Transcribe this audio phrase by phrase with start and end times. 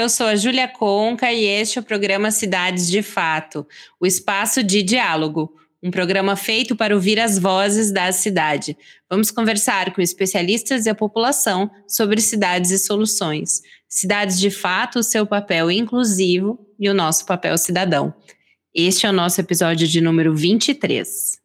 [0.00, 3.66] Eu sou a Júlia Conca e este é o programa Cidades de Fato,
[4.00, 8.76] o espaço de diálogo, um programa feito para ouvir as vozes da cidade.
[9.10, 13.60] Vamos conversar com especialistas e a população sobre cidades e soluções.
[13.86, 18.14] Cidades de Fato, o seu papel inclusivo e o nosso papel cidadão.
[18.74, 21.38] Este é o nosso episódio de número 23.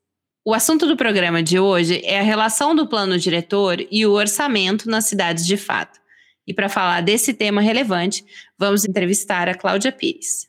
[0.45, 4.89] O assunto do programa de hoje é a relação do plano diretor e o orçamento
[4.89, 6.04] nas cidades de fato.
[6.47, 8.23] E para falar desse tema relevante,
[8.57, 10.47] vamos entrevistar a Cláudia Pires.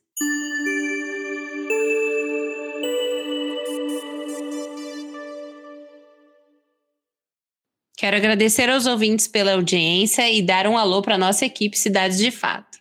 [7.97, 12.19] Quero agradecer aos ouvintes pela audiência e dar um alô para a nossa equipe Cidades
[12.19, 12.77] de Fato.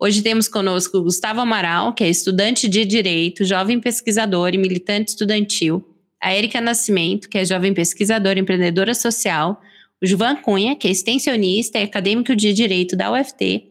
[0.00, 5.84] Hoje temos conosco Gustavo Amaral, que é estudante de Direito, jovem pesquisador e militante estudantil,
[6.22, 9.60] a Érica Nascimento, que é jovem pesquisadora e empreendedora social,
[10.02, 13.64] Juvan Cunha, que é extensionista e acadêmico de Direito da UFT,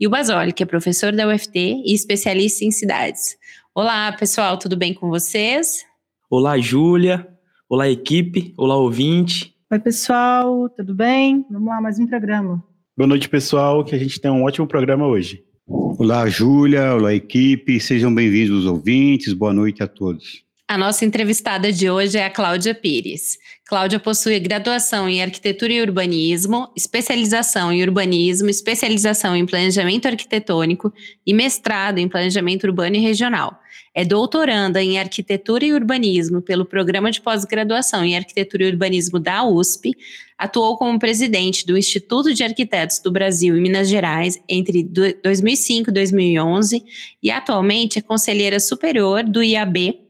[0.00, 3.36] e o Basoli, que é professor da UFT e especialista em cidades.
[3.74, 5.84] Olá, pessoal, tudo bem com vocês?
[6.30, 7.28] Olá, Júlia.
[7.68, 8.54] Olá, equipe.
[8.56, 9.54] Olá, ouvinte.
[9.70, 11.44] Oi, pessoal, tudo bem?
[11.50, 12.64] Vamos lá, mais um programa.
[12.96, 15.44] Boa noite, pessoal, que a gente tem um ótimo programa hoje.
[15.66, 16.94] Olá, Júlia.
[16.94, 17.78] Olá, equipe.
[17.78, 19.34] Sejam bem-vindos os ouvintes.
[19.34, 20.44] Boa noite a todos.
[20.66, 23.38] A nossa entrevistada de hoje é a Cláudia Pires.
[23.66, 30.90] Cláudia possui graduação em Arquitetura e Urbanismo, especialização em Urbanismo, especialização em Planejamento Arquitetônico
[31.26, 33.60] e mestrado em Planejamento Urbano e Regional.
[33.94, 39.44] É doutoranda em Arquitetura e Urbanismo pelo Programa de Pós-Graduação em Arquitetura e Urbanismo da
[39.44, 39.92] USP.
[40.38, 45.92] Atuou como presidente do Instituto de Arquitetos do Brasil e Minas Gerais entre 2005 e
[45.92, 46.84] 2011
[47.22, 50.03] e atualmente é conselheira superior do IAB,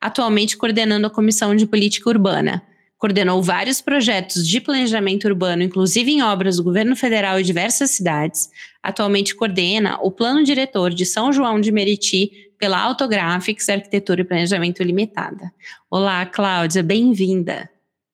[0.00, 2.62] atualmente coordenando a Comissão de Política Urbana.
[2.96, 8.50] Coordenou vários projetos de planejamento urbano, inclusive em obras do governo federal e diversas cidades.
[8.82, 14.82] Atualmente coordena o Plano Diretor de São João de Meriti pela Autographics Arquitetura e Planejamento
[14.82, 15.50] Limitada.
[15.90, 17.68] Olá, Cláudia, bem-vinda.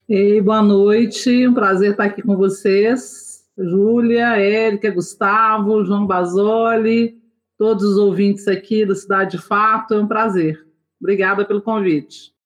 [0.09, 3.45] Ei, boa noite, um prazer estar aqui com vocês.
[3.59, 7.17] Júlia, Érica, Gustavo, João Basoli,
[7.59, 10.66] todos os ouvintes aqui da Cidade de Fato, é um prazer.
[11.01, 12.37] Obrigada pelo convite.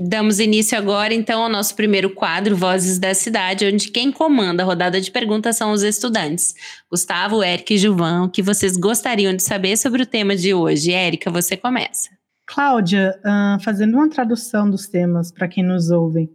[0.00, 4.66] Damos início agora, então, ao nosso primeiro quadro, Vozes da Cidade, onde quem comanda a
[4.66, 6.54] rodada de perguntas são os estudantes.
[6.88, 10.92] Gustavo, Érica e Gilvão, o que vocês gostariam de saber sobre o tema de hoje?
[10.92, 12.08] Érica, você começa.
[12.46, 16.30] Cláudia, uh, fazendo uma tradução dos temas para quem nos ouve,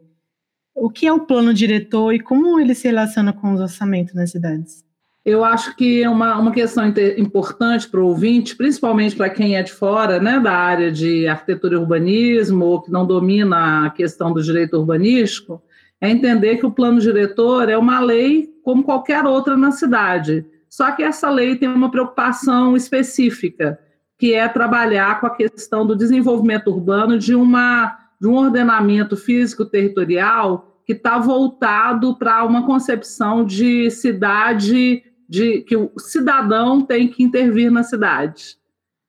[0.76, 4.32] o que é o plano diretor e como ele se relaciona com os orçamentos nas
[4.32, 4.84] cidades?
[5.26, 6.86] Eu acho que é uma, uma questão
[7.18, 11.76] importante para o ouvinte, principalmente para quem é de fora né, da área de arquitetura
[11.76, 15.64] e urbanismo, ou que não domina a questão do direito urbanístico,
[16.02, 20.46] é entender que o plano diretor é uma lei como qualquer outra na cidade.
[20.70, 23.80] Só que essa lei tem uma preocupação específica,
[24.18, 30.80] que é trabalhar com a questão do desenvolvimento urbano de, uma, de um ordenamento físico-territorial
[30.86, 37.70] que está voltado para uma concepção de cidade de que o cidadão tem que intervir
[37.70, 38.56] na cidade.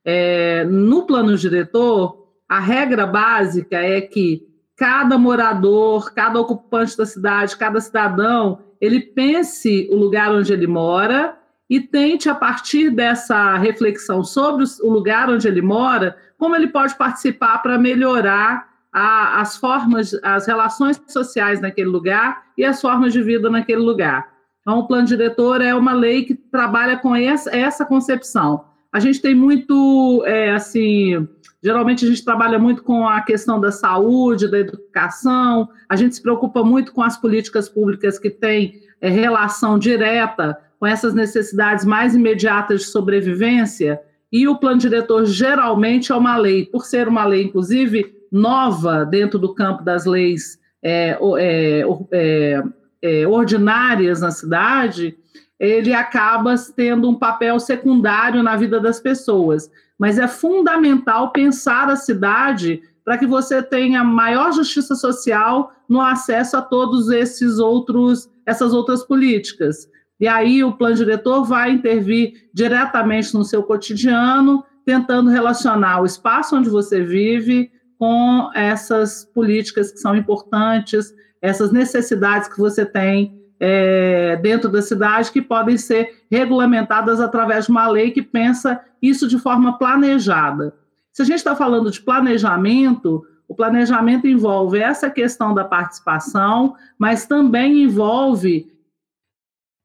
[0.05, 7.57] É, no plano diretor, a regra básica é que cada morador, cada ocupante da cidade,
[7.57, 11.39] cada cidadão, ele pense o lugar onde ele mora
[11.71, 16.99] e tente, a partir dessa reflexão sobre o lugar onde ele mora, como ele pode
[16.99, 23.21] participar para melhorar a, as formas, as relações sociais naquele lugar e as formas de
[23.21, 24.28] vida naquele lugar.
[24.60, 28.65] Então, o plano diretor é uma lei que trabalha com essa, essa concepção.
[28.92, 31.28] A gente tem muito, é, assim,
[31.60, 36.22] geralmente a gente trabalha muito com a questão da saúde, da educação, a gente se
[36.22, 42.15] preocupa muito com as políticas públicas que têm é, relação direta com essas necessidades mais
[42.15, 47.45] imediatas de sobrevivência, e o plano diretor geralmente é uma lei, por ser uma lei,
[47.45, 52.63] inclusive, nova dentro do campo das leis é, é, é
[53.04, 55.15] é, ordinárias na cidade,
[55.60, 59.71] ele acaba tendo um papel secundário na vida das pessoas.
[59.98, 66.57] Mas é fundamental pensar a cidade para que você tenha maior justiça social no acesso
[66.57, 69.89] a todos esses outros essas outras políticas.
[70.19, 76.57] E aí o plano diretor vai intervir diretamente no seu cotidiano, tentando relacionar o espaço
[76.57, 84.37] onde você vive com essas políticas que são importantes, essas necessidades que você tem é,
[84.37, 89.39] dentro da cidade, que podem ser regulamentadas através de uma lei que pensa isso de
[89.39, 90.75] forma planejada.
[91.13, 97.27] Se a gente está falando de planejamento, o planejamento envolve essa questão da participação, mas
[97.27, 98.73] também envolve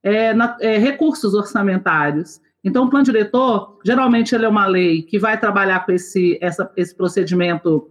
[0.01, 2.41] é, na, é, recursos orçamentários.
[2.63, 6.71] Então, o plano diretor, geralmente, ele é uma lei que vai trabalhar com esse, essa,
[6.75, 7.89] esse procedimento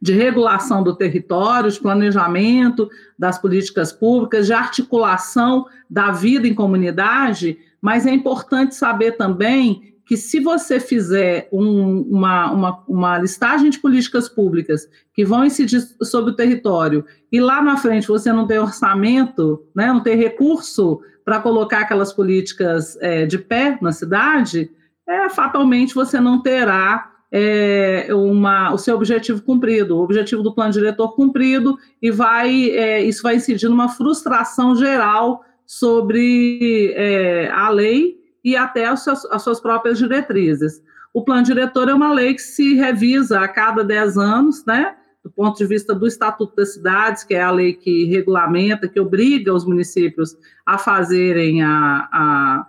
[0.00, 2.88] de regulação do território, de planejamento
[3.18, 10.16] das políticas públicas, de articulação da vida em comunidade, mas é importante saber também que
[10.16, 16.32] se você fizer um, uma, uma, uma listagem de políticas públicas que vão incidir sobre
[16.32, 21.40] o território e lá na frente você não tem orçamento, né, não tem recurso para
[21.40, 24.70] colocar aquelas políticas é, de pé na cidade,
[25.08, 30.70] é, fatalmente você não terá é, uma, o seu objetivo cumprido, o objetivo do plano
[30.70, 38.20] diretor cumprido, e vai é, isso vai incidir numa frustração geral sobre é, a lei
[38.44, 40.80] e até as suas, as suas próprias diretrizes.
[41.12, 44.94] O plano diretor é uma lei que se revisa a cada 10 anos, né?
[45.24, 49.00] do ponto de vista do Estatuto das Cidades, que é a lei que regulamenta, que
[49.00, 52.66] obriga os municípios a fazerem a, a,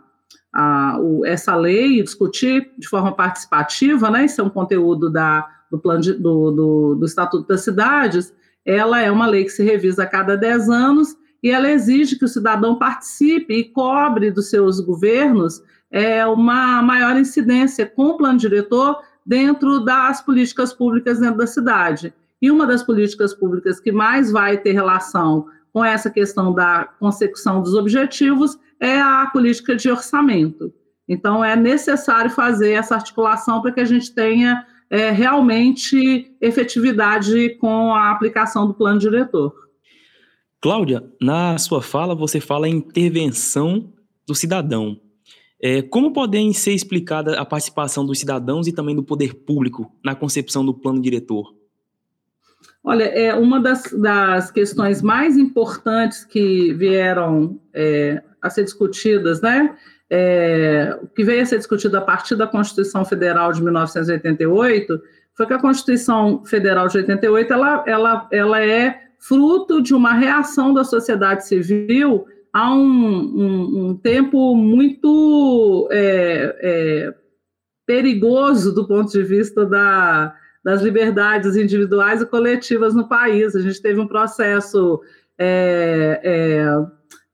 [0.56, 4.24] a, o, essa lei e discutir de forma participativa, né?
[4.24, 8.34] Isso é um conteúdo da, do, plano de, do, do, do Estatuto das Cidades.
[8.66, 12.24] Ela é uma lei que se revisa a cada 10 anos e ela exige que
[12.24, 15.62] o cidadão participe e cobre dos seus governos
[15.92, 22.14] é, uma maior incidência com o plano diretor dentro das políticas públicas dentro da cidade.
[22.42, 27.62] E uma das políticas públicas que mais vai ter relação com essa questão da consecução
[27.62, 30.74] dos objetivos é a política de orçamento.
[31.08, 37.94] Então, é necessário fazer essa articulação para que a gente tenha é, realmente efetividade com
[37.94, 39.54] a aplicação do plano diretor.
[40.60, 43.94] Cláudia, na sua fala, você fala em intervenção
[44.28, 45.00] do cidadão.
[45.62, 50.16] É, como podem ser explicada a participação dos cidadãos e também do poder público na
[50.16, 51.54] concepção do plano diretor?
[52.84, 59.76] Olha, é uma das, das questões mais importantes que vieram é, a ser discutidas, né?
[60.10, 65.02] É, que veio a ser discutido a partir da Constituição Federal de 1988,
[65.36, 70.74] foi que a Constituição Federal de 88 ela, ela, ela é fruto de uma reação
[70.74, 77.14] da sociedade civil a um, um, um tempo muito é, é,
[77.86, 80.34] perigoso do ponto de vista da,
[80.64, 83.56] das liberdades individuais e coletivas no país.
[83.56, 85.02] A gente teve um processo
[85.38, 86.68] é,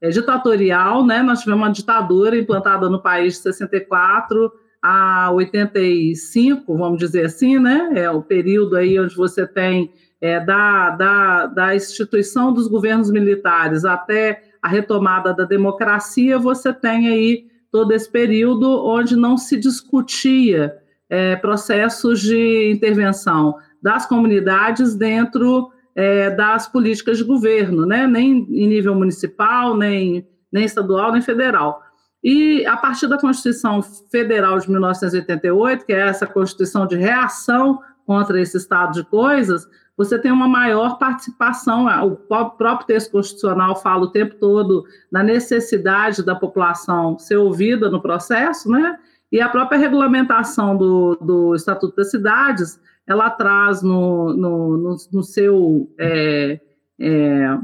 [0.02, 1.22] é, ditatorial, né?
[1.22, 4.52] Nós tivemos uma ditadura implantada no país de 64
[4.82, 7.92] a 85, vamos dizer assim, né?
[7.96, 13.86] É o período aí onde você tem é, da, da, da instituição dos governos militares
[13.86, 20.76] até a retomada da democracia, você tem aí todo esse período onde não se discutia
[21.10, 25.72] é, processos de intervenção das comunidades dentro
[26.02, 28.08] é, das políticas de governo, né?
[28.08, 31.84] nem em nível municipal, nem, nem estadual, nem federal.
[32.24, 33.82] E a partir da Constituição
[34.12, 40.18] Federal de 1988, que é essa Constituição de reação contra esse estado de coisas, você
[40.18, 41.86] tem uma maior participação.
[42.04, 48.02] O próprio texto constitucional fala o tempo todo da necessidade da população ser ouvida no
[48.02, 48.98] processo, né?
[49.32, 52.80] E a própria regulamentação do, do Estatuto das Cidades,
[53.12, 56.60] ela traz no, no, no, no seu, é,
[57.00, 57.58] é,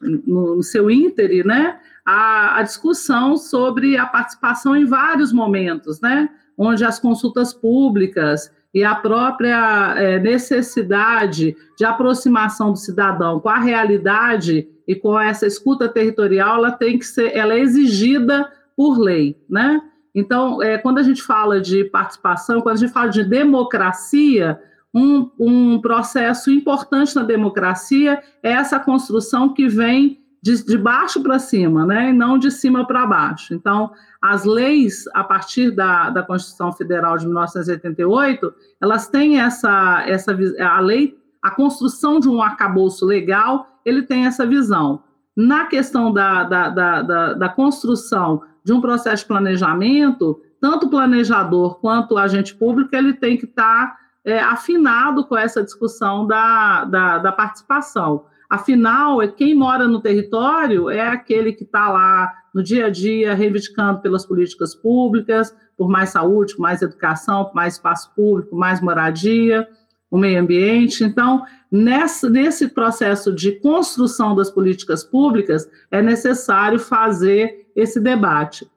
[0.00, 6.84] no, seu íntere, né, a, a, discussão sobre a participação em vários momentos, né, onde
[6.84, 14.68] as consultas públicas e a própria é, necessidade de aproximação do cidadão com a realidade
[14.88, 19.80] e com essa escuta territorial, ela tem que ser, ela é exigida por lei, né?
[20.14, 24.58] Então, é, quando a gente fala de participação, quando a gente fala de democracia,
[24.96, 31.38] um, um processo importante na democracia é essa construção que vem de, de baixo para
[31.38, 33.52] cima, né, e não de cima para baixo.
[33.52, 40.34] Então, as leis, a partir da, da Constituição Federal de 1988, elas têm essa, essa
[40.60, 45.02] a lei, a construção de um arcabouço legal, ele tem essa visão.
[45.36, 50.90] Na questão da, da, da, da, da construção de um processo de planejamento, tanto o
[50.90, 56.26] planejador quanto o agente público, ele tem que estar tá, é, afinado com essa discussão
[56.26, 58.24] da, da, da participação.
[58.50, 64.00] Afinal, quem mora no território é aquele que está lá no dia a dia reivindicando
[64.00, 69.68] pelas políticas públicas, por mais saúde, mais educação, mais espaço público, mais moradia,
[70.10, 71.04] o meio ambiente.
[71.04, 78.68] Então, nessa, nesse processo de construção das políticas públicas, é necessário fazer esse debate.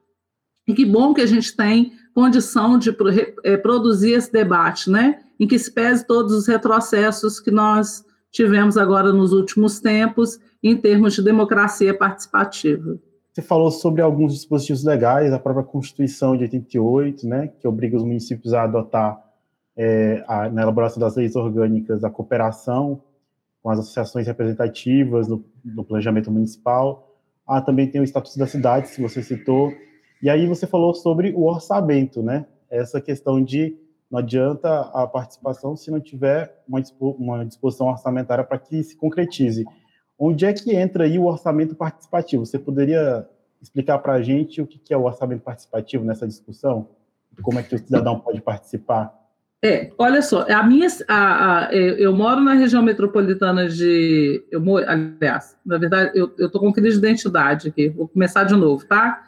[0.66, 2.94] E que bom que a gente tem condição de
[3.44, 5.20] é, produzir esse debate, né?
[5.40, 10.76] Em que se pese todos os retrocessos que nós tivemos agora nos últimos tempos em
[10.76, 12.98] termos de democracia participativa.
[13.32, 18.02] Você falou sobre alguns dispositivos legais, a própria Constituição de 88, né, que obriga os
[18.02, 19.20] municípios a adotar
[19.76, 23.00] é, a, na elaboração das leis orgânicas a cooperação
[23.62, 27.14] com as associações representativas no, no planejamento municipal.
[27.46, 29.72] Ah, também tem o Estatuto da Cidade, que você citou.
[30.22, 32.46] E aí você falou sobre o orçamento, né?
[32.70, 33.76] Essa questão de
[34.10, 39.64] não adianta a participação se não tiver uma, uma disposição orçamentária para que se concretize.
[40.18, 42.44] Onde é que entra aí o orçamento participativo?
[42.44, 43.26] Você poderia
[43.62, 46.88] explicar para a gente o que é o orçamento participativo nessa discussão?
[47.42, 49.14] Como é que o cidadão pode participar?
[49.62, 55.54] É, olha só, a minha, a, a, eu moro na região metropolitana de, eu aliás,
[55.64, 59.22] na verdade, eu estou com crise de identidade aqui, vou começar de novo, tá?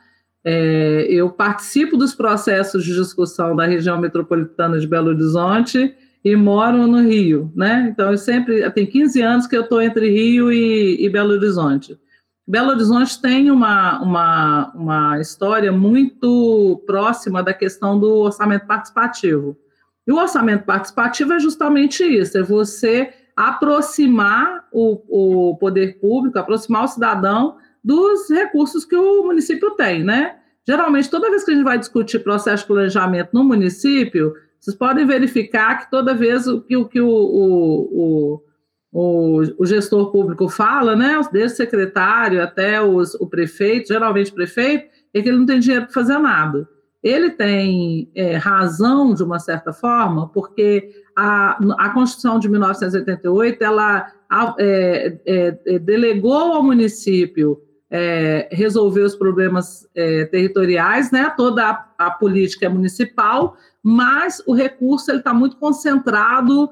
[0.44, 5.94] É, eu participo dos processos de discussão da região metropolitana de Belo Horizonte
[6.24, 7.88] e moro no Rio, né?
[7.92, 11.98] Então, eu sempre, tem 15 anos que eu estou entre Rio e, e, Belo Horizonte.
[12.46, 19.56] Belo Horizonte tem uma, uma, uma história muito próxima da questão do orçamento participativo.
[20.06, 26.84] E o orçamento participativo é justamente isso: é você aproximar o, o poder público, aproximar
[26.84, 30.36] o cidadão dos recursos que o município tem, né?
[30.66, 35.04] Geralmente, toda vez que a gente vai discutir processo de planejamento no município, vocês podem
[35.04, 38.42] verificar que toda vez o que o, que o, o,
[38.92, 44.34] o, o gestor público fala, né, desde o secretário até os, o prefeito, geralmente o
[44.34, 46.68] prefeito, é que ele não tem dinheiro para fazer nada.
[47.02, 54.06] Ele tem é, razão, de uma certa forma, porque a, a Constituição de 1988 ela
[54.58, 57.60] é, é, é, delegou ao município
[57.94, 61.32] é, resolver os problemas é, territoriais, né?
[61.36, 66.70] toda a, a, política é municipal, mas o recurso está muito concentrado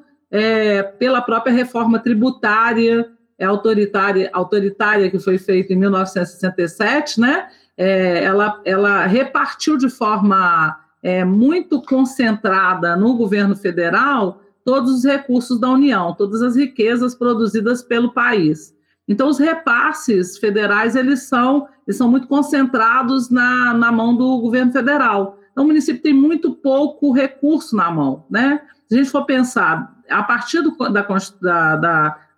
[0.96, 3.10] pela própria reforma tributária
[3.44, 7.48] autoritária, autoritária que foi feita em 1967, né?
[7.80, 15.58] é, ela, ela repartiu de forma é, muito concentrada no governo federal todos os recursos
[15.58, 18.74] da União, todas as riquezas produzidas pelo país.
[19.08, 24.72] Então, os repasses federais eles são, eles são muito concentrados na, na mão do governo
[24.72, 25.38] federal.
[25.50, 28.24] Então, o município tem muito pouco recurso na mão.
[28.30, 28.60] Né?
[28.88, 31.02] Se a gente for pensar, a partir do, da,
[31.40, 31.76] da,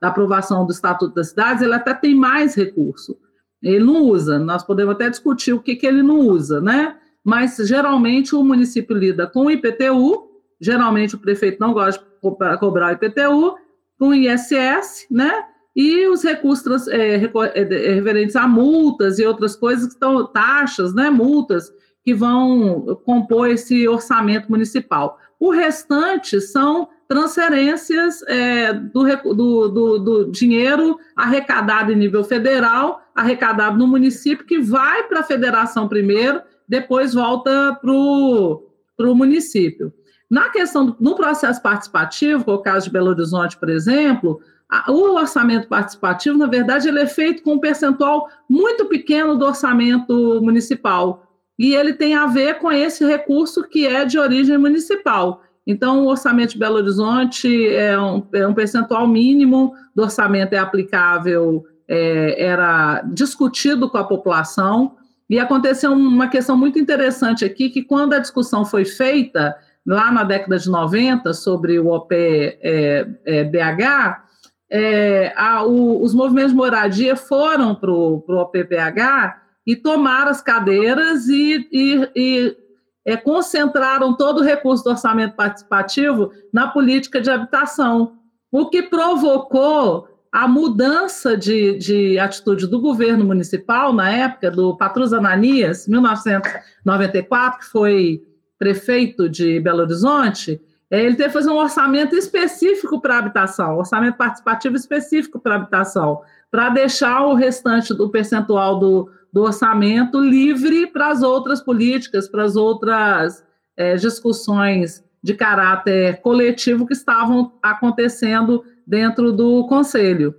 [0.00, 3.16] da, aprovação do Estatuto das Cidades, ele até tem mais recurso.
[3.62, 6.96] Ele não usa, nós podemos até discutir o que, que ele não usa, né?
[7.24, 10.28] Mas geralmente o município lida com o IPTU,
[10.60, 13.56] geralmente o prefeito não gosta de cobrar o IPTU,
[13.98, 15.44] com o ISS, né?
[15.74, 21.08] E os recursos é, é, referentes a multas e outras coisas que estão, taxas, né?
[21.08, 21.72] Multas
[22.04, 25.18] que vão compor esse orçamento municipal.
[25.38, 33.78] O restante são transferências é, do, do, do, do, dinheiro arrecadado em nível federal, arrecadado
[33.78, 39.92] no município, que vai para a federação primeiro, depois volta para o município.
[40.30, 44.40] Na questão do, no processo participativo, como é o caso de Belo Horizonte, por exemplo,
[44.88, 50.40] o orçamento participativo, na verdade, ele é feito com um percentual muito pequeno do orçamento
[50.42, 51.26] municipal.
[51.58, 55.42] E ele tem a ver com esse recurso que é de origem municipal.
[55.66, 60.58] Então, o orçamento de Belo Horizonte é um, é um percentual mínimo do orçamento é
[60.58, 64.96] aplicável, é, era discutido com a população,
[65.28, 70.24] e aconteceu uma questão muito interessante aqui, que quando a discussão foi feita, lá na
[70.24, 74.31] década de 90, sobre o OP é, é, BH,
[74.74, 79.36] é, a, o, os movimentos de moradia foram para o OPBH
[79.66, 82.56] e tomaram as cadeiras e, e, e
[83.04, 88.14] é, concentraram todo o recurso do orçamento participativo na política de habitação,
[88.50, 95.12] o que provocou a mudança de, de atitude do governo municipal, na época do Patrus
[95.12, 98.22] Ananias, 1994, que foi
[98.58, 100.58] prefeito de Belo Horizonte,
[101.00, 106.20] ele teve que fazer um orçamento específico para habitação, orçamento participativo específico para habitação,
[106.50, 112.44] para deixar o restante do percentual do, do orçamento livre para as outras políticas, para
[112.44, 113.42] as outras
[113.74, 120.34] é, discussões de caráter coletivo que estavam acontecendo dentro do conselho.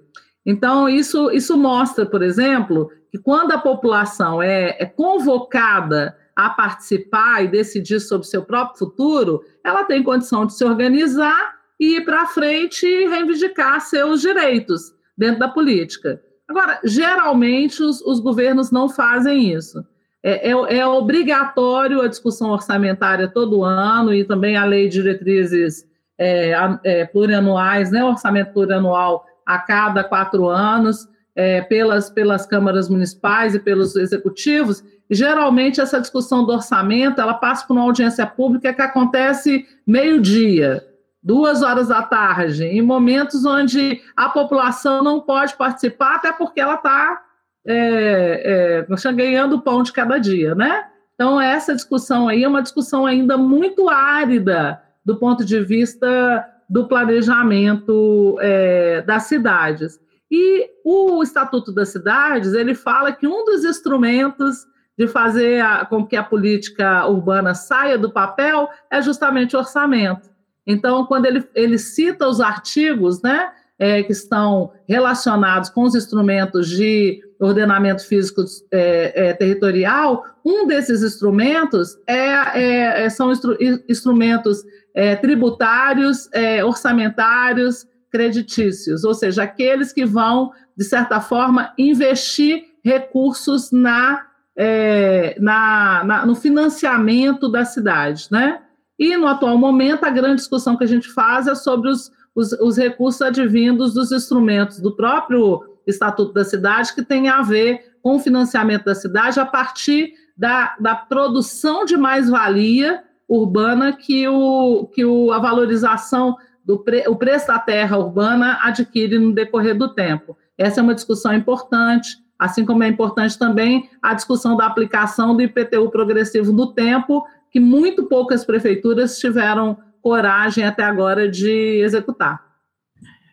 [0.45, 7.44] Então, isso, isso mostra, por exemplo, que quando a população é, é convocada a participar
[7.44, 12.25] e decidir sobre seu próprio futuro, ela tem condição de se organizar e ir para
[12.28, 16.22] frente e reivindicar seus direitos dentro da política.
[16.48, 19.84] Agora, geralmente os, os governos não fazem isso.
[20.22, 25.86] É, é, é, obrigatório a discussão orçamentária todo ano e também a lei de diretrizes
[26.18, 33.56] é, é, plurianuais, né, orçamento plurianual a cada quatro anos, é, pelas, pelas câmaras municipais
[33.56, 34.84] e pelos executivos.
[35.13, 40.84] Geralmente, essa discussão do orçamento ela passa por uma audiência pública que acontece meio-dia,
[41.22, 46.75] duas horas da tarde, em momentos onde a população não pode participar, até porque ela
[46.75, 47.22] está
[47.65, 50.86] é, é, ganhando pão de cada dia, né?
[51.15, 56.88] Então, essa discussão aí é uma discussão ainda muito árida do ponto de vista do
[56.88, 60.00] planejamento é, das cidades.
[60.32, 64.65] E o Estatuto das Cidades, ele fala que um dos instrumentos
[64.98, 70.30] de fazer a, com que a política urbana saia do papel é justamente o orçamento.
[70.66, 76.70] Então, quando ele, ele cita os artigos né, é, que estão relacionados com os instrumentos
[76.70, 83.58] de ordenamento físico é, é, territorial, um desses instrumentos é, é são instru,
[83.90, 92.64] instrumentos é, tributários, é, orçamentários, creditícios, ou seja, aqueles que vão, de certa forma, investir
[92.84, 98.62] recursos na, é, na, na, no financiamento da cidade, né?
[98.98, 102.53] E no atual momento, a grande discussão que a gente faz é sobre os, os,
[102.53, 108.15] os recursos advindos dos instrumentos do próprio Estatuto da Cidade, que tem a ver com
[108.15, 115.03] o financiamento da cidade a partir da, da produção de mais-valia urbana que, o, que
[115.03, 120.38] o, a valorização do pre, o preço da terra urbana adquire no decorrer do tempo.
[120.57, 125.42] Essa é uma discussão importante, assim como é importante também a discussão da aplicação do
[125.42, 132.44] IPTU progressivo no tempo, que muito poucas prefeituras tiveram coragem até agora de executar.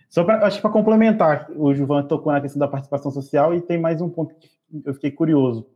[0.08, 3.78] Só pra, acho para complementar, o Juvan tocou na questão da participação social e tem
[3.78, 4.48] mais um ponto que
[4.84, 5.66] eu fiquei curioso.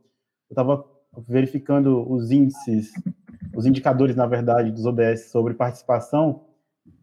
[0.49, 0.85] Eu estava
[1.27, 2.91] verificando os índices
[3.55, 6.41] os indicadores, na verdade, dos ODS sobre participação,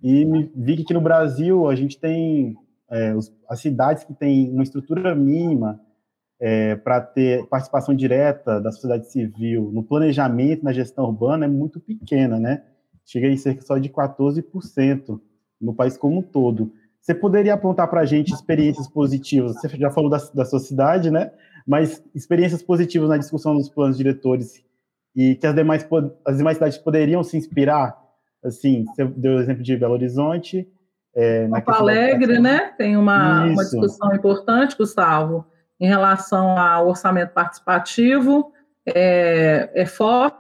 [0.03, 2.57] e vi que aqui no Brasil a gente tem
[2.91, 3.15] é,
[3.49, 5.81] as cidades que têm uma estrutura mínima
[6.45, 11.79] é, para ter participação direta da sociedade civil no planejamento, na gestão urbana, é muito
[11.79, 12.65] pequena, né?
[13.05, 15.21] Chega em cerca só de 14%
[15.61, 16.73] no país como um todo.
[17.01, 19.55] Você poderia apontar para a gente experiências positivas?
[19.55, 21.31] Você já falou da, da sua cidade, né?
[21.65, 24.65] Mas experiências positivas na discussão dos planos diretores
[25.15, 25.87] e que as demais,
[26.27, 27.97] as demais cidades poderiam se inspirar.
[28.45, 30.69] Assim, você deu o exemplo de Belo Horizonte.
[31.15, 32.73] É, Porto Alegre, né?
[32.77, 35.47] Tem uma, uma discussão importante, Gustavo,
[35.83, 38.53] em relação ao orçamento participativo.
[38.87, 40.37] É, é forte,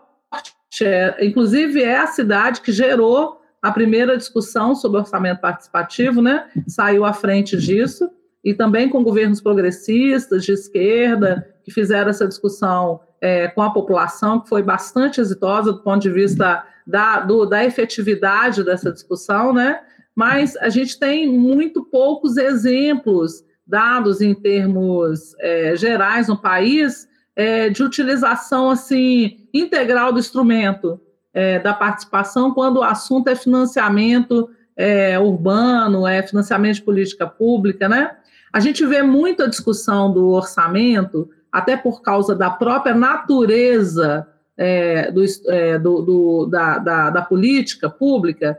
[0.81, 6.48] é, inclusive é a cidade que gerou a primeira discussão sobre orçamento participativo, né?
[6.68, 8.09] Saiu à frente disso,
[8.44, 14.40] e também com governos progressistas de esquerda que fizeram essa discussão é, com a população,
[14.40, 19.81] que foi bastante exitosa do ponto de vista da, do, da efetividade dessa discussão, né?
[20.14, 27.70] Mas a gente tem muito poucos exemplos dados em termos é, gerais no país é,
[27.70, 31.00] de utilização assim integral do instrumento
[31.32, 37.88] é, da participação quando o assunto é financiamento é, urbano, é financiamento de política pública,
[37.88, 38.14] né?
[38.52, 45.24] A gente vê muita discussão do orçamento até por causa da própria natureza é, do,
[45.48, 48.58] é, do, do, da, da, da, política pública,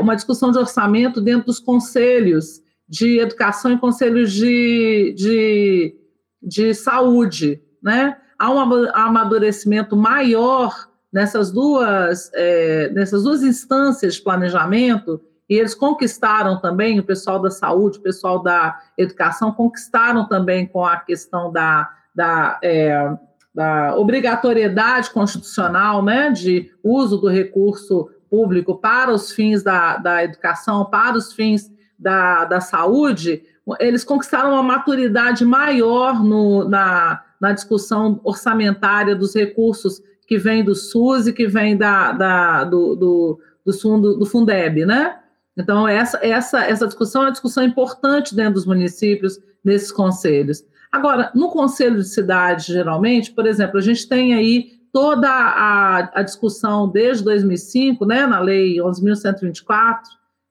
[0.00, 5.94] uma discussão de orçamento dentro dos conselhos de educação e conselhos de, de,
[6.42, 7.60] de saúde.
[7.82, 8.16] Né?
[8.38, 8.58] Há um
[8.94, 17.04] amadurecimento maior nessas duas, é, nessas duas instâncias de planejamento, e eles conquistaram também, o
[17.04, 23.14] pessoal da saúde, o pessoal da educação, conquistaram também com a questão da da, é,
[23.54, 30.86] da obrigatoriedade constitucional né, de uso do recurso público para os fins da, da educação,
[30.86, 33.42] para os fins da, da saúde,
[33.80, 40.74] eles conquistaram uma maturidade maior no, na, na discussão orçamentária dos recursos que vem do
[40.74, 45.18] SUS e que vem da, da, do, do, do, fundo, do Fundeb, né?
[45.56, 50.64] Então, essa, essa, essa discussão é uma discussão importante dentro dos municípios, nesses conselhos.
[50.92, 56.22] Agora, no conselho de cidade, geralmente, por exemplo, a gente tem aí toda a, a
[56.22, 59.98] discussão desde 2005, né, na Lei 11.124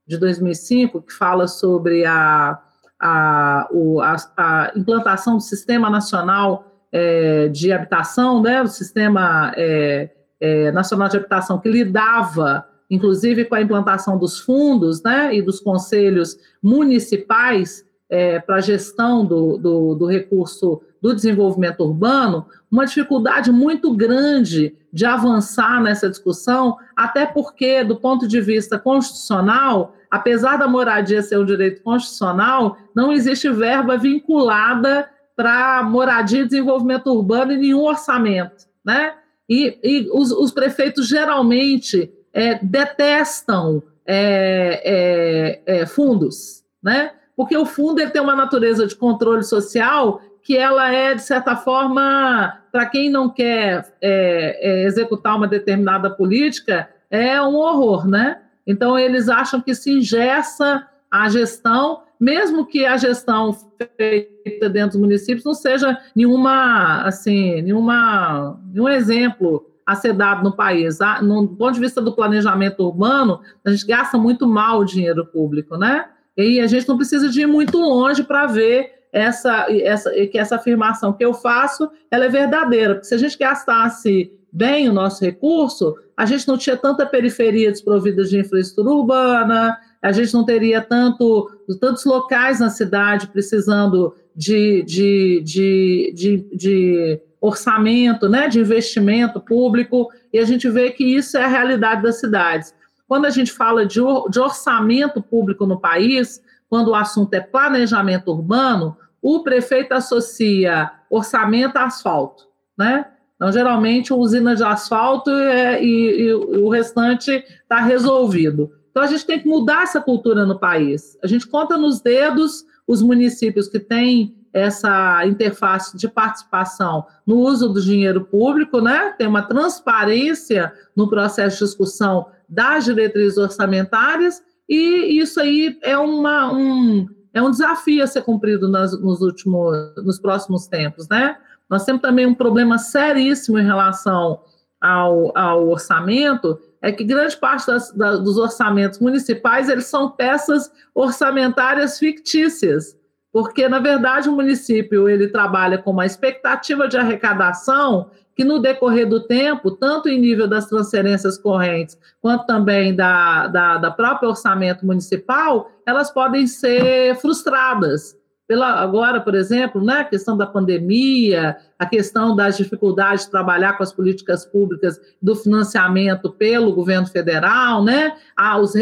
[0.07, 2.59] de 2005, que fala sobre a,
[2.99, 10.09] a, o, a, a implantação do Sistema Nacional é, de Habitação, né, o Sistema é,
[10.39, 15.59] é, Nacional de Habitação, que lidava, inclusive, com a implantação dos fundos né, e dos
[15.59, 23.51] conselhos municipais é, para a gestão do, do, do recurso do desenvolvimento urbano, uma dificuldade
[23.51, 30.67] muito grande de avançar nessa discussão, até porque, do ponto de vista constitucional, apesar da
[30.67, 37.59] moradia ser um direito constitucional, não existe verba vinculada para moradia e desenvolvimento urbano em
[37.59, 39.13] nenhum orçamento, né?
[39.47, 47.11] E, e os, os, prefeitos geralmente é, detestam é, é, é fundos, né?
[47.37, 51.55] Porque o fundo ele tem uma natureza de controle social que ela é, de certa
[51.55, 58.41] forma, para quem não quer é, é, executar uma determinada política, é um horror, né?
[58.65, 63.57] Então, eles acham que se ingessa a gestão, mesmo que a gestão
[63.97, 70.55] feita dentro dos municípios não seja nenhuma, assim, nenhuma, nenhum exemplo a ser dado no
[70.55, 71.01] país.
[71.01, 75.25] Ah, no ponto de vista do planejamento urbano, a gente gasta muito mal o dinheiro
[75.25, 76.05] público, né?
[76.37, 80.57] E a gente não precisa de ir muito longe para ver essa, essa, que essa
[80.57, 82.95] afirmação que eu faço ela é verdadeira.
[82.95, 87.71] Porque se a gente gastasse bem o nosso recurso, a gente não tinha tanta periferia
[87.71, 91.49] desprovida de infraestrutura urbana, a gente não teria tanto,
[91.79, 100.09] tantos locais na cidade precisando de, de, de, de, de orçamento, né, de investimento público,
[100.33, 102.75] e a gente vê que isso é a realidade das cidades.
[103.07, 108.29] Quando a gente fala de, de orçamento público no país, quando o assunto é planejamento
[108.29, 108.97] urbano,
[109.27, 113.07] o prefeito associa orçamento a asfalto, né?
[113.35, 118.71] Então, geralmente, usina de asfalto é, e, e, o restante está resolvido.
[118.91, 121.17] Então, a gente tem que mudar essa cultura no país.
[121.23, 127.67] A gente conta nos dedos os municípios que têm essa interface de participação no uso
[127.67, 129.15] do dinheiro público, né?
[129.17, 136.53] Tem uma transparência no processo de discussão das diretrizes orçamentárias, e isso aí é uma,
[136.53, 141.37] um, é um desafio a ser cumprido nas, nos últimos, nos próximos tempos, né?
[141.69, 144.39] Nós temos também um problema seríssimo em relação
[144.79, 150.71] ao, ao orçamento, é que grande parte das, da, dos orçamentos municipais eles são peças
[150.93, 152.97] orçamentárias fictícias,
[153.33, 159.07] porque na verdade o município ele trabalha com uma expectativa de arrecadação que no decorrer
[159.07, 164.85] do tempo, tanto em nível das transferências correntes, quanto também da, da, da próprio orçamento
[164.85, 168.17] municipal, elas podem ser frustradas.
[168.47, 173.73] Pela, agora, por exemplo, né, a questão da pandemia, a questão das dificuldades de trabalhar
[173.73, 178.15] com as políticas públicas do financiamento pelo governo federal, né,
[178.61, 178.75] os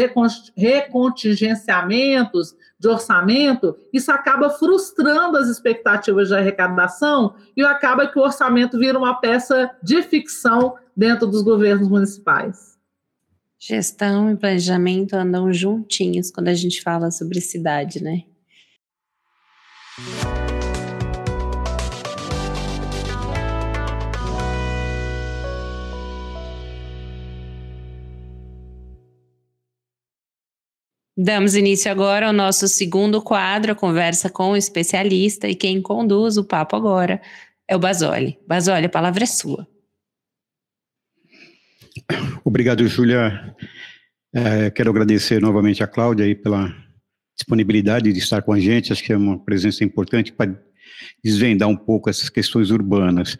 [0.54, 8.78] recontingenciamentos de orçamento, isso acaba frustrando as expectativas de arrecadação e acaba que o orçamento
[8.78, 12.74] vira uma peça de ficção dentro dos governos municipais.
[13.58, 18.24] Gestão e planejamento andam juntinhos quando a gente fala sobre cidade, né?
[19.96, 20.10] Damos
[31.54, 36.44] início agora ao nosso segundo quadro, a conversa com o especialista, e quem conduz o
[36.44, 37.22] papo agora
[37.68, 38.36] é o Basoli.
[38.48, 39.64] Basoli, a palavra é sua.
[42.44, 43.54] Obrigado, Júlia.
[44.34, 46.74] É, quero agradecer novamente a Cláudia aí pela
[47.36, 50.54] disponibilidade de estar com a gente, acho que é uma presença importante para
[51.22, 53.36] desvendar um pouco essas questões urbanas.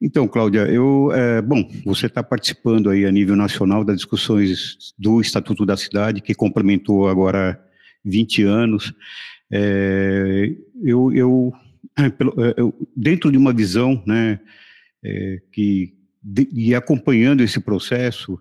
[0.00, 5.20] Então, Cláudia, eu, é, bom, você está participando aí a nível nacional das discussões do
[5.20, 7.60] Estatuto da Cidade, que complementou agora
[8.04, 8.92] 20 anos.
[9.50, 10.52] É,
[10.84, 11.52] eu, eu,
[11.98, 14.38] é, eu, dentro de uma visão, né,
[15.04, 18.40] é, que de, e acompanhando esse processo,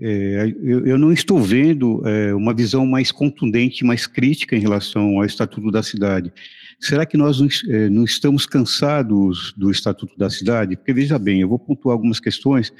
[0.00, 5.18] é, eu, eu, não estou vendo é, uma visão mais contundente, mais crítica em relação
[5.18, 6.32] ao Estatuto da Cidade.
[6.80, 10.76] Será que nós não, é, não, estamos cansados do Estatuto da Cidade?
[10.76, 12.72] Porque, veja bem, eu vou pontuar algumas questões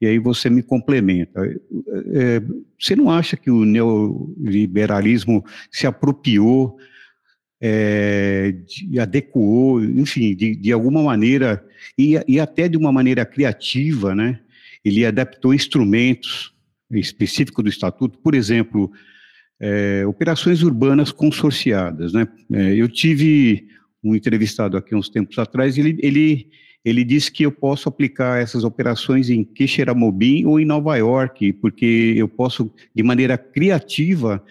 [0.00, 1.42] e aí você me complementa.
[2.12, 2.42] É,
[2.80, 6.78] você não acha que o neoliberalismo se apropriou,
[7.60, 11.64] é, de, adequou, enfim, de, de alguma maneira,
[11.98, 14.40] e, e até de uma maneira criativa, né?
[14.84, 16.51] ele adaptou instrumentos
[17.00, 18.90] específico do Estatuto, por exemplo,
[19.60, 22.12] é, operações urbanas consorciadas.
[22.12, 22.26] Né?
[22.52, 23.68] É, eu tive
[24.02, 26.48] um entrevistado aqui uns tempos atrás, ele, ele,
[26.84, 32.14] ele disse que eu posso aplicar essas operações em Quixeramobim ou em Nova York, porque
[32.16, 34.44] eu posso, de maneira criativa,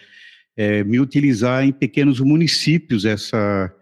[0.56, 3.74] é, me utilizar em pequenos municípios essa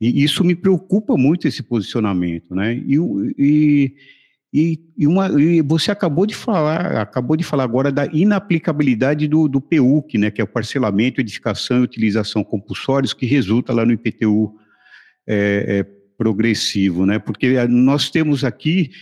[0.00, 2.74] e isso me preocupa muito esse posicionamento, né?
[2.74, 2.96] E,
[3.38, 3.94] e,
[4.54, 9.48] e, e, uma, e você acabou de falar, acabou de falar agora da inaplicabilidade do,
[9.48, 10.30] do PUC, né?
[10.30, 14.54] Que é o parcelamento, edificação e utilização compulsórios que resulta lá no IPTU
[15.26, 15.86] é, é,
[16.16, 17.18] progressivo, né?
[17.18, 18.92] Porque nós temos aqui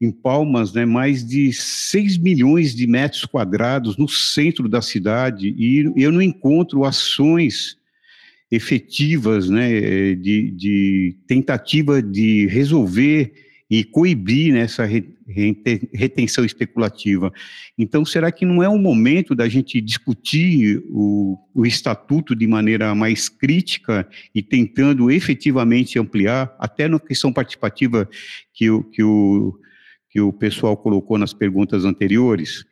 [0.00, 5.92] em Palmas, né, mais de 6 milhões de metros quadrados no centro da cidade, e
[5.96, 7.76] eu não encontro ações
[8.50, 14.66] efetivas né, de, de tentativa de resolver e coibir né,
[15.94, 17.32] retenção especulativa.
[17.78, 22.92] Então, será que não é o momento da gente discutir o, o, estatuto de maneira
[22.96, 28.08] mais crítica e tentando efetivamente ampliar, até na questão participativa
[28.52, 29.54] que o, que o,
[30.10, 32.64] que o pessoal colocou nas perguntas anteriores?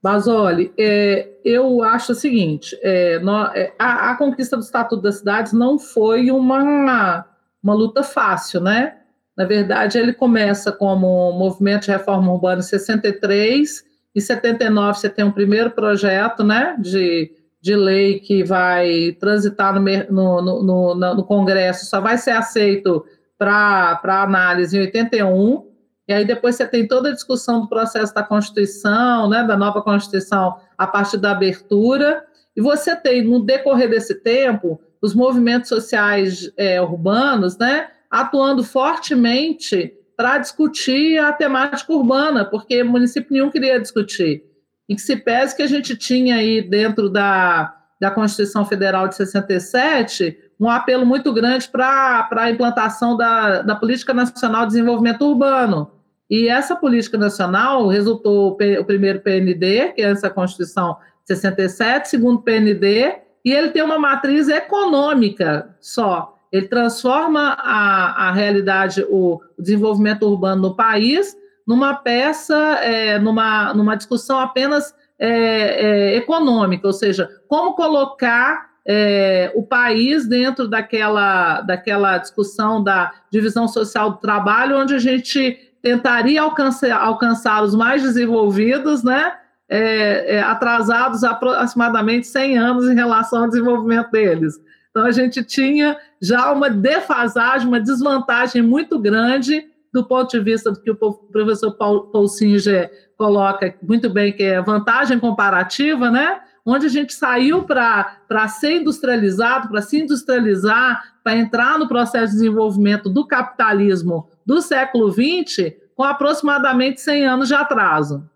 [0.00, 3.20] Basoli, é, eu acho o seguinte: é,
[3.54, 7.26] é, a, a, conquista do Estatuto das Cidades não foi uma,
[7.60, 8.98] uma luta fácil, né?
[9.36, 13.84] Na verdade, ele começa como movimento de reforma urbana em 63,
[14.16, 19.82] em 79 você tem um primeiro projeto né, de, de lei que vai transitar no,
[20.10, 23.04] no, no, no, no Congresso, só vai ser aceito
[23.38, 25.66] para análise em 81,
[26.08, 29.82] e aí depois você tem toda a discussão do processo da Constituição, né, da nova
[29.82, 32.24] Constituição, a partir da abertura,
[32.56, 39.92] e você tem, no decorrer desse tempo, os movimentos sociais é, urbanos, né, atuando fortemente
[40.16, 44.44] para discutir a temática urbana, porque município nenhum queria discutir.
[44.88, 49.16] E que se pese que a gente tinha aí dentro da, da Constituição Federal de
[49.16, 55.90] 67 um apelo muito grande para a implantação da, da Política Nacional de Desenvolvimento Urbano.
[56.28, 60.96] E essa política nacional resultou o primeiro PND, que é essa Constituição
[61.28, 66.35] de 67, segundo PND, e ele tem uma matriz econômica só.
[66.56, 73.96] Ele transforma a, a realidade, o desenvolvimento urbano no país, numa peça, é, numa, numa
[73.96, 82.18] discussão apenas é, é, econômica, ou seja, como colocar é, o país dentro daquela, daquela
[82.18, 89.02] discussão da divisão social do trabalho, onde a gente tentaria alcançar, alcançar os mais desenvolvidos,
[89.02, 89.34] né?
[89.68, 94.60] É, é, atrasados aproximadamente 100 anos em relação ao desenvolvimento deles.
[94.96, 100.72] Então, a gente tinha já uma defasagem, uma desvantagem muito grande do ponto de vista
[100.72, 106.40] do que o professor Paul, Singer coloca muito bem, que é vantagem comparativa, né?
[106.64, 112.38] onde a gente saiu para ser industrializado, para se industrializar, para entrar no processo de
[112.38, 118.26] desenvolvimento do capitalismo do século XX, com aproximadamente 100 anos de atraso.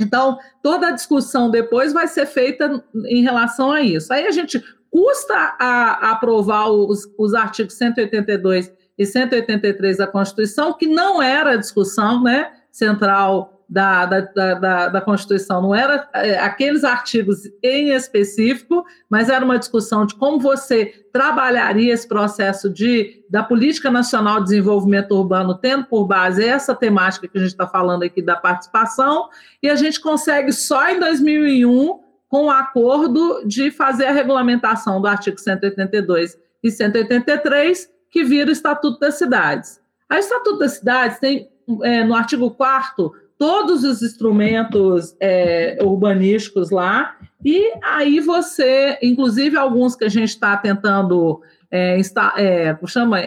[0.00, 4.10] Então, toda a discussão depois vai ser feita em relação a isso.
[4.10, 10.86] Aí a gente custa a, aprovar os, os artigos 182 e 183 da Constituição, que
[10.86, 16.84] não era a discussão né, central da, da, da, da, Constituição, não era é, aqueles
[16.84, 23.42] artigos em específico, mas era uma discussão de como você trabalharia esse processo de, da
[23.42, 28.02] Política Nacional de Desenvolvimento Urbano, tendo por base essa temática que a gente está falando
[28.02, 29.30] aqui da participação,
[29.62, 32.01] e a gente consegue só em 2001
[32.32, 38.52] com o acordo de fazer a regulamentação do artigo 182 e 183, que vira o
[38.52, 39.78] Estatuto das Cidades.
[40.10, 41.50] O Estatuto das Cidades tem,
[41.82, 49.94] é, no artigo 4 todos os instrumentos é, urbanísticos lá, e aí você, inclusive alguns
[49.94, 53.20] que a gente está tentando, é, está, é, chama,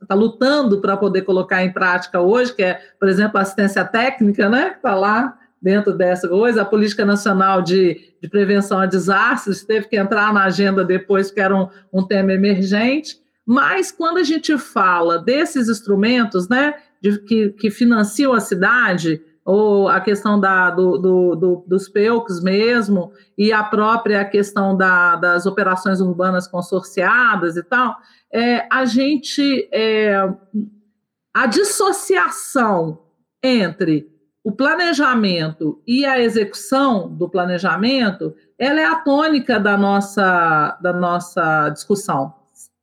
[0.00, 4.70] está lutando para poder colocar em prática hoje, que é, por exemplo, assistência técnica, né,
[4.70, 9.88] que está lá, dentro dessa coisa, a Política Nacional de, de Prevenção a Desastres teve
[9.88, 13.16] que entrar na agenda depois, porque era um, um tema emergente.
[13.46, 19.88] Mas quando a gente fala desses instrumentos, né, de, que, que financiam a cidade, ou
[19.88, 25.46] a questão da, do, do, do, dos PEUCs mesmo, e a própria questão da, das
[25.46, 27.96] operações urbanas consorciadas e tal,
[28.30, 29.66] é, a gente.
[29.72, 30.28] É,
[31.34, 33.00] a dissociação
[33.42, 34.13] entre
[34.44, 41.70] o planejamento e a execução do planejamento, ela é a tônica da nossa, da nossa
[41.70, 42.34] discussão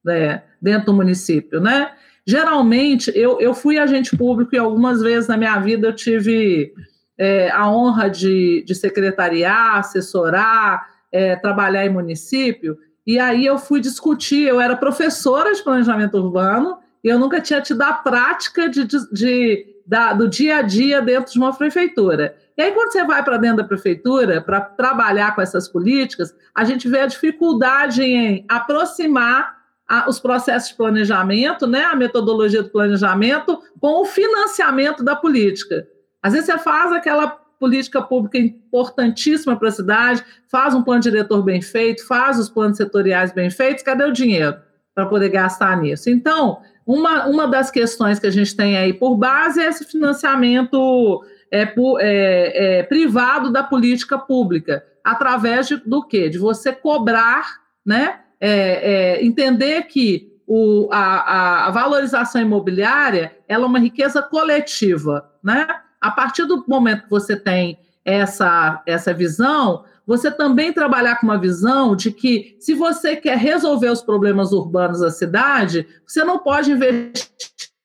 [0.04, 1.92] né, dentro do município, né?
[2.26, 6.74] Geralmente, eu, eu fui agente público e algumas vezes na minha vida eu tive
[7.16, 13.80] é, a honra de, de secretariar, assessorar, é, trabalhar em município, e aí eu fui
[13.80, 18.86] discutir, eu era professora de planejamento urbano, e eu nunca tinha tido a prática de,
[18.86, 22.36] de, de da, do dia a dia dentro de uma prefeitura.
[22.58, 26.64] E aí, quando você vai para dentro da prefeitura para trabalhar com essas políticas, a
[26.64, 32.70] gente vê a dificuldade em aproximar a, os processos de planejamento, né, a metodologia do
[32.70, 35.88] planejamento, com o financiamento da política.
[36.22, 37.28] Às vezes você faz aquela
[37.60, 42.78] política pública importantíssima para a cidade, faz um plano diretor bem feito, faz os planos
[42.78, 44.56] setoriais bem feitos, cadê o dinheiro
[44.96, 46.10] para poder gastar nisso?
[46.10, 46.62] Então,
[46.92, 51.62] uma, uma das questões que a gente tem aí por base é esse financiamento é,
[51.62, 56.28] é, é, privado da política pública, através de, do quê?
[56.28, 58.20] De você cobrar, né?
[58.42, 65.68] É, é, entender que o, a, a, valorização imobiliária ela é uma riqueza coletiva, né?
[66.02, 71.40] A partir do momento que você tem essa, essa visão, você também trabalhar com uma
[71.40, 76.72] visão de que, se você quer resolver os problemas urbanos da cidade, você não pode
[76.72, 77.30] investir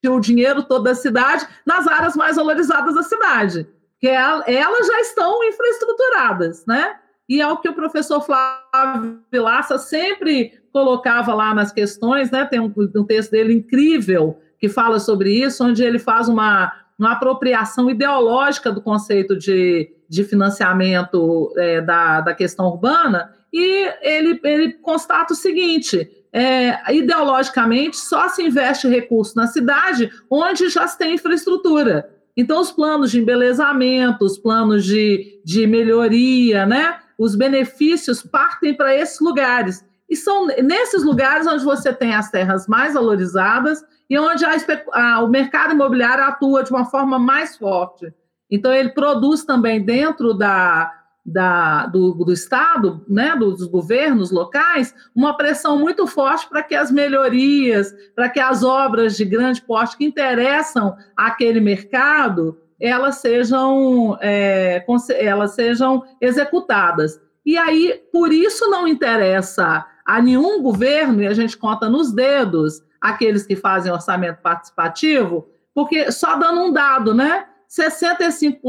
[0.09, 3.67] o dinheiro todo da cidade nas áreas mais valorizadas da cidade,
[4.01, 6.97] que elas já estão infraestruturadas, né?
[7.29, 12.45] E é o que o professor Flávio Vilaça sempre colocava lá nas questões, né?
[12.45, 17.13] Tem um, um texto dele incrível que fala sobre isso, onde ele faz uma, uma
[17.13, 24.73] apropriação ideológica do conceito de, de financiamento é, da, da questão urbana, e ele, ele
[24.75, 31.15] constata o seguinte: é, ideologicamente, só se investe recurso na cidade onde já se tem
[31.15, 32.11] infraestrutura.
[32.37, 36.99] Então, os planos de embelezamento, os planos de, de melhoria, né?
[37.19, 39.85] os benefícios partem para esses lugares.
[40.09, 44.53] E são nesses lugares onde você tem as terras mais valorizadas e onde a,
[44.93, 48.13] a, o mercado imobiliário atua de uma forma mais forte.
[48.51, 50.93] Então, ele produz também dentro da,
[51.25, 56.91] da, do, do, Estado, né, dos governos locais, uma pressão muito forte para que as
[56.91, 64.85] melhorias, para que as obras de grande porte que interessam aquele mercado, elas sejam, é,
[65.19, 67.21] elas sejam executadas.
[67.45, 72.86] E aí, por isso não interessa a nenhum governo, e a gente conta nos dedos
[73.09, 77.47] aqueles que fazem orçamento participativo, porque só dando um dado, né?
[77.69, 78.61] 65%,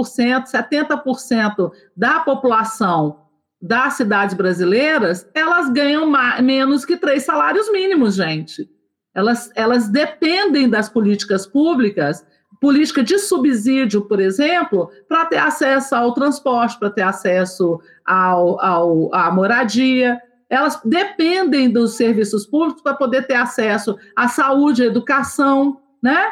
[0.45, 3.28] 70% da população
[3.62, 8.69] das cidades brasileiras, elas ganham mais, menos que três salários mínimos, gente.
[9.13, 12.26] Elas, elas dependem das políticas públicas,
[12.62, 19.13] política de subsídio, por exemplo, para ter acesso ao transporte, para ter acesso ao, ao,
[19.13, 20.21] à moradia.
[20.49, 26.25] Elas dependem dos serviços públicos para poder ter acesso à saúde, à educação, né?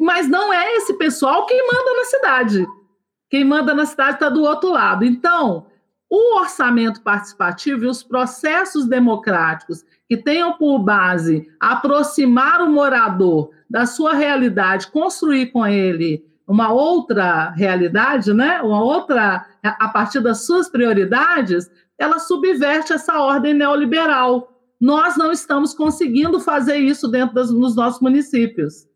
[0.00, 2.66] Mas não é esse pessoal quem manda na cidade.
[3.30, 5.04] Quem manda na cidade está do outro lado.
[5.04, 5.66] Então,
[6.10, 13.84] o orçamento participativo e os processos democráticos que tenham por base aproximar o morador da
[13.84, 18.62] sua realidade, construir com ele uma outra realidade, né?
[18.62, 24.52] Uma outra a partir das suas prioridades, ela subverte essa ordem neoliberal.
[24.80, 28.86] Nós não estamos conseguindo fazer isso dentro das, nos nossos municípios.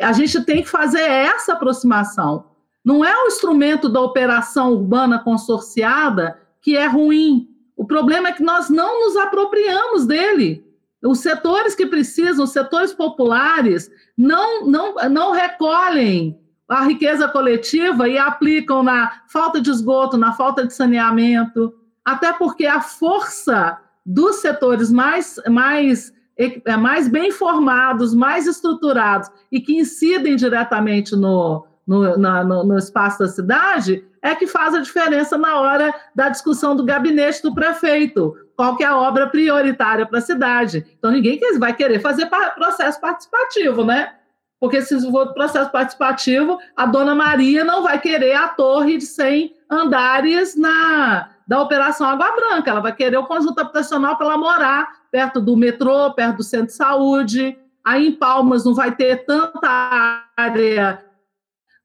[0.00, 2.46] A gente tem que fazer essa aproximação.
[2.84, 7.48] Não é o instrumento da operação urbana consorciada que é ruim.
[7.76, 10.64] O problema é que nós não nos apropriamos dele.
[11.02, 16.38] Os setores que precisam, os setores populares, não, não, não recolhem
[16.68, 22.66] a riqueza coletiva e aplicam na falta de esgoto, na falta de saneamento, até porque
[22.66, 30.36] a força dos setores mais, mais é, mais bem formados, mais estruturados e que incidem
[30.36, 35.60] diretamente no, no, na, no, no, espaço da cidade, é que faz a diferença na
[35.60, 38.34] hora da discussão do gabinete do prefeito.
[38.56, 40.84] Qual que é a obra prioritária para a cidade?
[40.98, 44.14] Então, ninguém vai querer fazer processo participativo, né?
[44.60, 49.54] Porque se for processo participativo, a dona Maria não vai querer a torre de 100
[49.70, 54.88] andares na, da Operação Água Branca, ela vai querer o conjunto habitacional para ela morar
[55.10, 57.58] perto do metrô, perto do centro de saúde.
[57.84, 61.04] Aí em Palmas não vai ter tanta área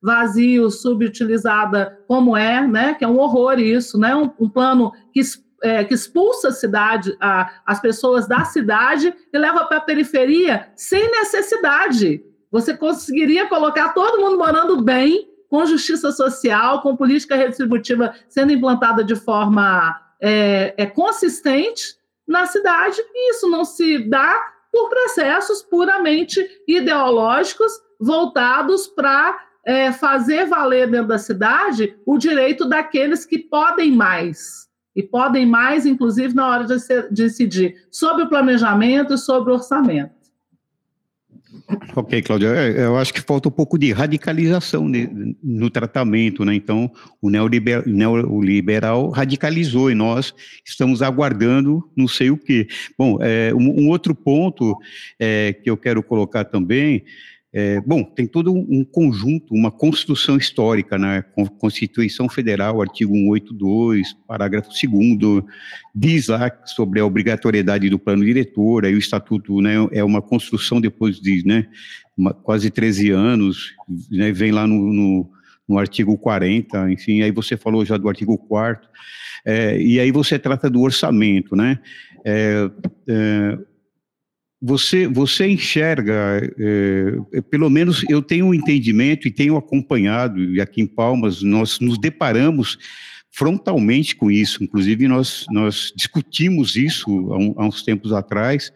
[0.02, 2.94] vazio, subutilizada como é, né?
[2.94, 4.16] Que é um horror isso, né?
[4.16, 5.22] Um, um plano que,
[5.62, 10.72] é, que expulsa a cidade, a, as pessoas da cidade e leva para a periferia
[10.76, 12.24] sem necessidade.
[12.52, 19.04] Você conseguiria colocar todo mundo morando bem, com justiça social, com política redistributiva sendo implantada
[19.04, 24.40] de forma é, é consistente, na cidade, e isso não se dá
[24.72, 29.36] por processos puramente ideológicos voltados para
[29.66, 34.70] é, fazer valer dentro da cidade o direito daqueles que podem mais.
[34.96, 36.78] E podem mais, inclusive, na hora de
[37.10, 40.19] decidir sobre o planejamento e sobre o orçamento.
[41.96, 44.88] Ok, Cláudia, é, eu acho que falta um pouco de radicalização
[45.44, 46.54] no tratamento, né?
[46.54, 46.92] Então,
[47.22, 50.34] o neoliberal, neoliberal radicalizou e nós
[50.66, 52.68] estamos aguardando não sei o quê.
[52.98, 54.78] Bom, é, um, um, outro ponto
[55.20, 57.04] é, que eu quero colocar também
[57.52, 61.26] é, bom, tem todo um conjunto, uma construção histórica na né?
[61.58, 65.44] Constituição Federal, artigo 182, parágrafo 2
[65.96, 70.80] diz lá sobre a obrigatoriedade do plano diretor, aí o estatuto né, é uma construção
[70.80, 71.68] depois de né,
[72.16, 73.74] uma, quase 13 anos,
[74.12, 75.32] né, vem lá no, no,
[75.68, 78.88] no, artigo 40, enfim, aí você falou já do artigo 4
[79.44, 81.80] é, e aí você trata do orçamento, né,
[82.24, 82.70] é,
[83.08, 83.58] é
[84.62, 86.14] você, você enxerga,
[86.60, 91.80] é, pelo menos eu tenho um entendimento e tenho acompanhado, e aqui em Palmas nós
[91.80, 92.78] nos deparamos
[93.32, 98.74] frontalmente com isso, inclusive nós, nós discutimos isso há, um, há uns tempos atrás,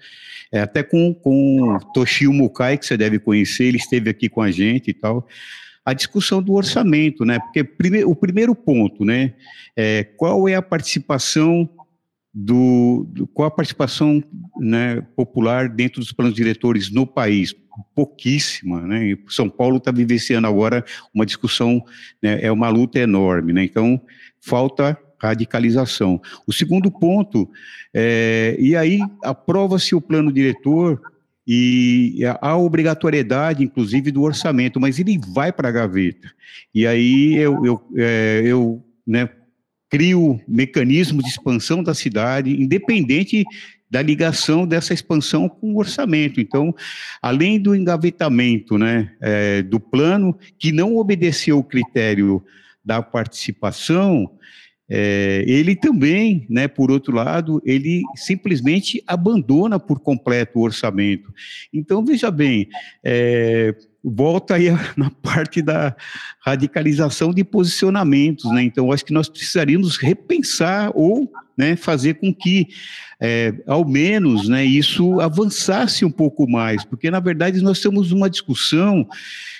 [0.51, 4.51] é, até com, com Toshio Mukai, que você deve conhecer, ele esteve aqui com a
[4.51, 5.27] gente e tal,
[5.83, 7.39] a discussão do orçamento, né?
[7.39, 9.33] Porque prime, o primeiro ponto, né?
[9.75, 11.69] É, qual é a participação
[12.33, 14.23] do, do, qual a participação
[14.59, 17.53] né, popular dentro dos planos diretores no país?
[17.95, 19.15] Pouquíssima, né?
[19.29, 21.83] São Paulo está vivenciando agora uma discussão,
[22.21, 23.63] né, é uma luta enorme, né?
[23.63, 24.01] Então,
[24.39, 26.21] falta radicalização.
[26.45, 27.49] O segundo ponto,
[27.93, 31.01] é, e aí aprova-se o plano diretor
[31.47, 36.29] e a obrigatoriedade, inclusive, do orçamento, mas ele vai para a gaveta.
[36.73, 39.29] E aí eu, eu, é, eu né,
[39.93, 43.45] crio mecanismo de expansão da cidade, independente
[43.91, 46.41] da ligação dessa expansão com o orçamento.
[46.41, 46.73] Então,
[47.21, 52.43] além do engavetamento né, é, do plano, que não obedeceu o critério
[52.83, 54.31] da participação,
[54.89, 61.31] é, ele também, né, por outro lado, ele simplesmente abandona por completo o orçamento.
[61.71, 62.67] Então, veja bem,
[63.03, 65.95] é, volta aí na parte da
[66.41, 68.63] radicalização de posicionamentos, né?
[68.63, 72.67] Então, acho que nós precisaríamos repensar ou né, fazer com que,
[73.21, 78.29] é, ao menos, né, isso avançasse um pouco mais, porque, na verdade, nós temos uma
[78.29, 79.07] discussão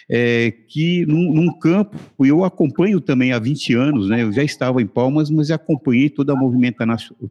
[0.09, 4.81] é, que num, num, campo, eu acompanho também há 20 anos, né, eu já estava
[4.81, 6.37] em Palmas, mas acompanhei toda a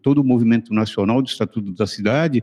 [0.01, 2.43] todo o movimento nacional do Estatuto da Cidade,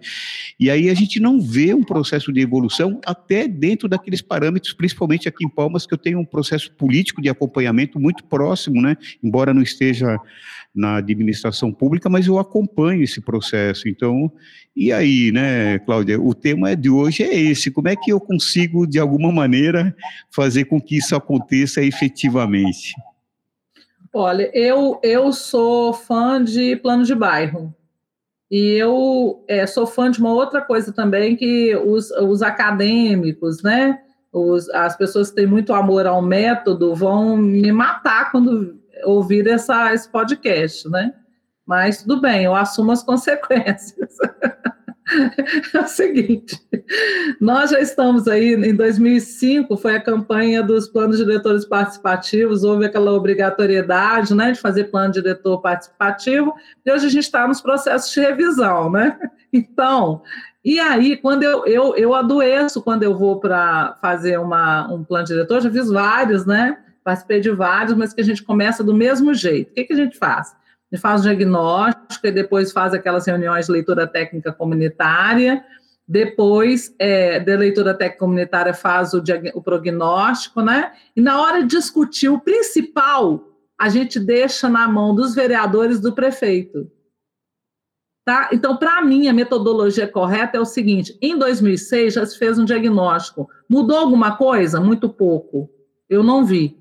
[0.60, 5.28] e aí a gente não vê um processo de evolução até dentro daqueles parâmetros, principalmente
[5.28, 9.54] aqui em Palmas, que eu tenho um processo político de acompanhamento muito próximo, né, embora
[9.54, 10.18] não esteja
[10.74, 13.90] na administração pública, mas eu acompanho esse processo.
[13.90, 14.32] Então,
[14.76, 18.86] e aí, né, Cláudia, o tema de hoje é esse: como é que eu consigo,
[18.86, 19.96] de alguma maneira,
[20.32, 22.94] fazer com que isso aconteça efetivamente?
[24.14, 27.74] Olha, eu, eu sou fã de plano de bairro.
[28.50, 34.00] E eu é, sou fã de uma outra coisa também, que os, os acadêmicos, né?
[34.32, 39.94] Os, as pessoas que têm muito amor ao método vão me matar quando ouvir essa,
[39.94, 41.14] esse podcast, né?
[41.66, 44.18] Mas tudo bem, eu assumo as consequências.
[45.74, 46.60] é o seguinte,
[47.42, 53.12] nós já estamos aí, em 2005 foi a campanha dos planos diretores participativos, houve aquela
[53.14, 56.54] obrigatoriedade né, de fazer plano diretor participativo,
[56.86, 59.18] e hoje a gente está nos processos de revisão, né?
[59.52, 60.22] Então,
[60.64, 65.26] e aí, quando eu, eu, eu adoeço quando eu vou para fazer uma, um plano
[65.26, 66.78] diretor, já fiz vários, né?
[67.04, 69.72] Participei de vários, mas que a gente começa do mesmo jeito.
[69.72, 70.50] O que, que a gente faz?
[70.50, 75.64] A gente faz o diagnóstico e depois faz aquelas reuniões de leitura técnica comunitária.
[76.06, 80.92] Depois, é, da leitura técnica comunitária, faz o, o prognóstico, né?
[81.16, 83.48] E na hora de discutir o principal,
[83.80, 86.92] a gente deixa na mão dos vereadores do prefeito.
[88.26, 88.50] Tá?
[88.52, 92.66] Então, para mim, a metodologia correta é o seguinte: em 2006 já se fez um
[92.66, 93.48] diagnóstico.
[93.68, 94.80] Mudou alguma coisa?
[94.80, 95.70] Muito pouco.
[96.10, 96.78] Eu não vi.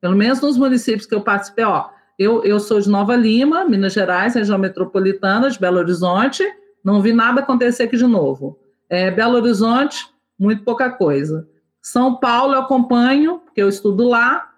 [0.00, 3.92] Pelo menos nos municípios que eu participei, ó, eu, eu sou de Nova Lima, Minas
[3.92, 6.44] Gerais, região metropolitana de Belo Horizonte,
[6.84, 8.58] não vi nada acontecer aqui de novo.
[8.88, 10.06] É, Belo Horizonte,
[10.38, 11.48] muito pouca coisa.
[11.80, 14.50] São Paulo eu acompanho, porque eu estudo lá,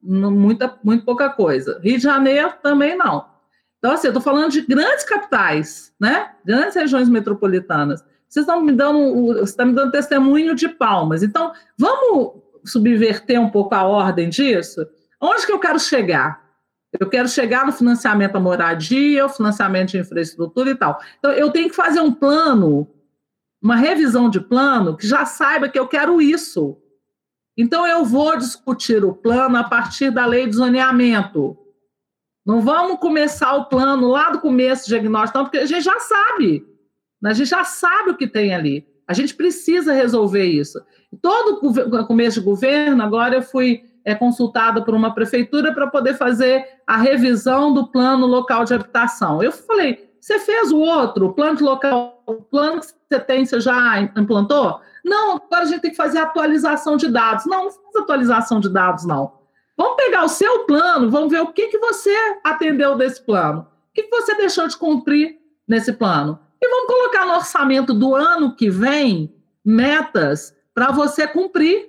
[0.00, 1.80] muita, muito pouca coisa.
[1.82, 3.26] Rio de Janeiro também não.
[3.78, 6.32] Então, assim, eu estou falando de grandes capitais, né?
[6.44, 8.04] Grandes regiões metropolitanas.
[8.28, 11.22] Vocês estão me dando, você está me dando testemunho de palmas.
[11.22, 14.86] Então, vamos subverter um pouco a ordem disso?
[15.20, 16.46] Onde que eu quero chegar?
[16.98, 21.00] Eu quero chegar no financiamento da moradia, o financiamento de infraestrutura e tal.
[21.18, 22.88] Então, eu tenho que fazer um plano,
[23.62, 26.78] uma revisão de plano, que já saiba que eu quero isso.
[27.56, 31.56] Então, eu vou discutir o plano a partir da lei de zoneamento.
[32.48, 36.66] Não vamos começar o plano lá do começo, diagnóstico, não, porque a gente já sabe.
[37.22, 38.88] A gente já sabe o que tem ali.
[39.06, 40.82] A gente precisa resolver isso.
[41.20, 41.60] Todo
[42.06, 46.96] começo de governo, agora eu fui é, consultada por uma prefeitura para poder fazer a
[46.96, 49.42] revisão do plano local de habitação.
[49.42, 53.44] Eu falei, você fez o outro, o plano de local, o plano que você tem,
[53.44, 54.80] você já implantou?
[55.04, 57.44] Não, agora a gente tem que fazer atualização de dados.
[57.44, 59.37] Não, não faz atualização de dados, não.
[59.78, 62.12] Vamos pegar o seu plano, vamos ver o que, que você
[62.42, 63.60] atendeu desse plano.
[63.60, 66.40] O que, que você deixou de cumprir nesse plano?
[66.60, 69.32] E vamos colocar no orçamento do ano que vem
[69.64, 71.86] metas para você cumprir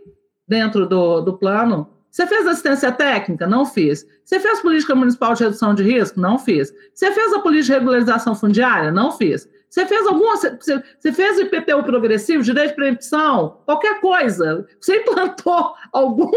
[0.48, 1.90] dentro do, do plano.
[2.12, 3.48] Você fez assistência técnica?
[3.48, 4.06] Não fiz.
[4.24, 6.20] Você fez política municipal de redução de risco?
[6.20, 6.72] Não fiz.
[6.94, 8.92] Você fez a política de regularização fundiária?
[8.92, 9.50] Não fiz.
[9.70, 10.36] Você fez alguma.
[10.36, 14.68] Você, fez IPTU progressivo, direito de preempção, qualquer coisa.
[14.80, 16.32] Você implantou algum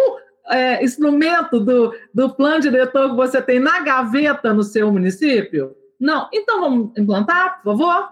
[0.49, 5.77] é, instrumento do, do plano diretor que você tem na gaveta no seu município?
[5.99, 6.29] Não.
[6.33, 8.09] Então vamos implantar, por favor?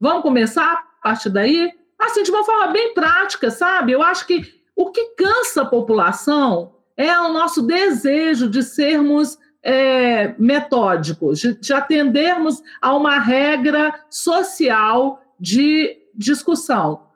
[0.00, 1.70] Vamos começar a partir daí?
[1.98, 3.92] Assim, de uma forma bem prática, sabe?
[3.92, 4.42] Eu acho que
[4.74, 11.72] o que cansa a população é o nosso desejo de sermos é, metódicos, de, de
[11.72, 17.09] atendermos a uma regra social de discussão.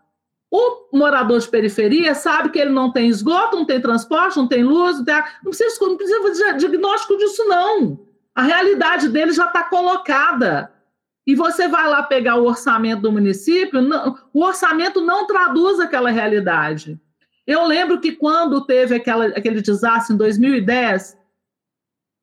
[0.56, 4.62] O morador de periferia sabe que ele não tem esgoto, não tem transporte, não tem
[4.62, 5.16] luz, não, tem...
[5.16, 8.06] não precisa, não precisa fazer diagnóstico disso, não.
[8.32, 10.72] A realidade dele já está colocada.
[11.26, 16.12] E você vai lá pegar o orçamento do município, não, o orçamento não traduz aquela
[16.12, 17.00] realidade.
[17.44, 21.18] Eu lembro que quando teve aquela, aquele desastre em 2010,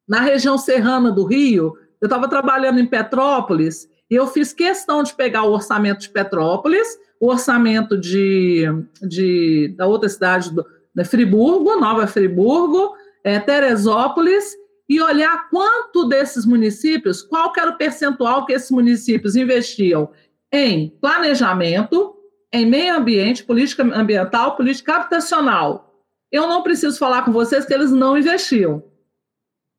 [0.07, 5.13] na região serrana do Rio, eu estava trabalhando em Petrópolis e eu fiz questão de
[5.13, 8.65] pegar o orçamento de Petrópolis, o orçamento de,
[8.99, 14.55] de da outra cidade, do, de Friburgo, Nova Friburgo, é, Teresópolis,
[14.89, 20.09] e olhar quanto desses municípios, qual era o percentual que esses municípios investiam
[20.51, 22.15] em planejamento,
[22.51, 25.95] em meio ambiente, política ambiental, política habitacional.
[26.31, 28.83] Eu não preciso falar com vocês que eles não investiam,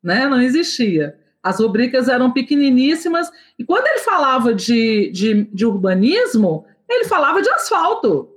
[0.03, 0.27] né?
[0.29, 1.19] Não existia.
[1.43, 7.49] As rubricas eram pequeniníssimas e quando ele falava de, de, de urbanismo, ele falava de
[7.51, 8.29] asfalto.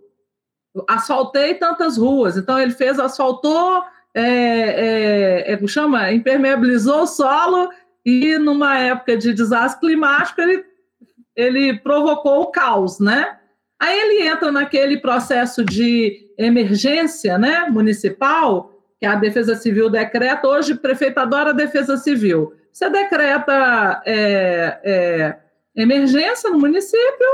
[0.88, 3.84] Asfaltei tantas ruas, então ele fez asfaltou,
[4.14, 7.70] é, é, é, chama, impermeabilizou o solo
[8.06, 10.66] e numa época de desastre climático ele,
[11.36, 13.38] ele provocou o caos, né?
[13.80, 20.48] Aí ele entra naquele processo de emergência né, municipal, que a Defesa Civil decreta.
[20.48, 22.54] Hoje, prefeito adora a Defesa Civil.
[22.72, 25.38] Você decreta é, é,
[25.76, 27.28] emergência no município,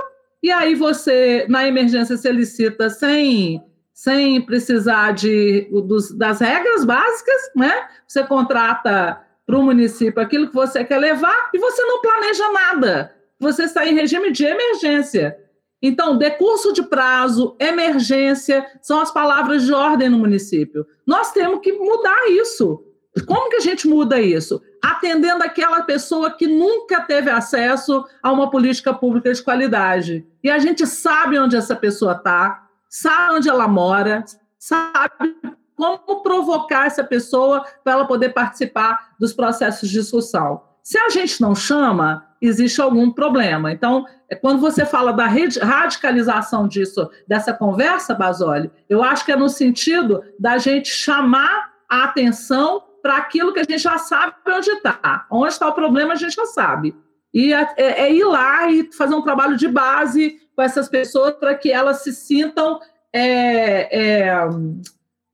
[0.43, 3.63] e aí você, na emergência, você licita sem,
[3.93, 7.87] sem precisar de, dos, das regras básicas, né?
[8.07, 13.15] Você contrata para o município aquilo que você quer levar e você não planeja nada.
[13.39, 15.37] Você está em regime de emergência.
[15.81, 20.85] Então, decurso de prazo, emergência, são as palavras de ordem no município.
[21.05, 22.83] Nós temos que mudar isso.
[23.27, 24.61] Como que a gente muda isso?
[24.81, 30.25] Atendendo aquela pessoa que nunca teve acesso a uma política pública de qualidade.
[30.43, 34.23] E a gente sabe onde essa pessoa está, sabe onde ela mora,
[34.57, 35.35] sabe
[35.75, 40.61] como provocar essa pessoa para ela poder participar dos processos de discussão.
[40.83, 43.71] Se a gente não chama, existe algum problema.
[43.71, 49.35] Então, é quando você fala da radicalização disso, dessa conversa, Basoli, eu acho que é
[49.35, 54.69] no sentido da gente chamar a atenção para aquilo que a gente já sabe onde
[54.69, 55.25] está.
[55.29, 56.95] Onde está o problema, a gente já sabe.
[57.33, 61.33] E é, é, é, ir lá e fazer um trabalho de base com essas pessoas
[61.35, 62.79] para que elas se sintam
[63.13, 64.49] é, é,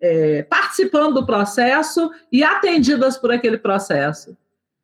[0.02, 4.38] é, participando do processo e atendidas por aquele processo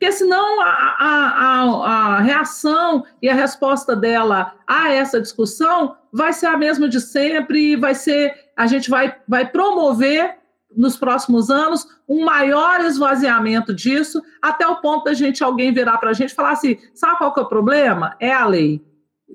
[0.03, 0.65] porque senão a,
[0.99, 6.89] a, a, a, reação e a resposta dela a essa discussão vai ser a mesma
[6.89, 10.39] de sempre e vai ser, a gente vai, vai promover
[10.75, 16.09] nos próximos anos um maior esvaziamento disso, até o ponto da gente alguém virar para
[16.11, 18.15] a gente e falar assim: sabe qual que é o problema?
[18.19, 18.81] É a lei.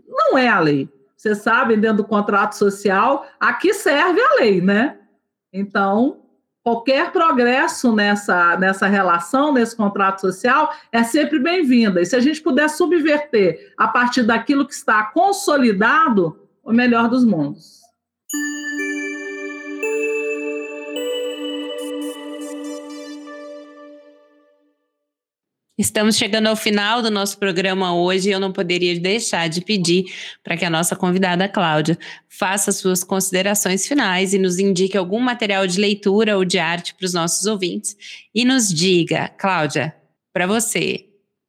[0.06, 0.88] Não é a lei.
[1.16, 4.98] Vocês sabem, dentro do contrato social, aqui serve a lei, né?
[5.52, 6.20] Então,
[6.62, 12.00] qualquer progresso nessa, nessa relação, nesse contrato social, é sempre bem-vinda.
[12.00, 17.24] E se a gente puder subverter a partir daquilo que está consolidado, o melhor dos
[17.24, 17.80] mundos.
[25.78, 30.06] Estamos chegando ao final do nosso programa hoje e eu não poderia deixar de pedir
[30.42, 31.96] para que a nossa convidada Cláudia
[32.28, 37.06] faça suas considerações finais e nos indique algum material de leitura ou de arte para
[37.06, 37.96] os nossos ouvintes
[38.34, 39.94] e nos diga, Cláudia,
[40.32, 41.06] para você,